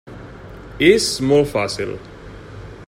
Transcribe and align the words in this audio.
És 0.87 1.03
molt 1.33 1.53
fàcil. 1.53 1.95